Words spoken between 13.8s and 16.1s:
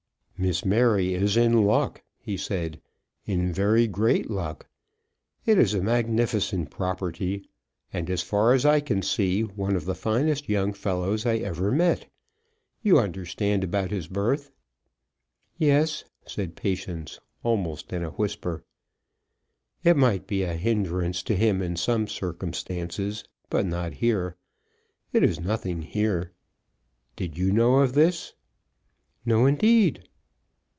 his birth?" "Yes,"